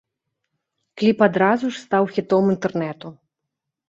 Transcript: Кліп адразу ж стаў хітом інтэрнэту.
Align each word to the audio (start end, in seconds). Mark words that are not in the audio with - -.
Кліп 1.01 1.17
адразу 1.27 1.69
ж 1.75 1.81
стаў 1.81 2.03
хітом 2.15 2.49
інтэрнэту. 2.55 3.13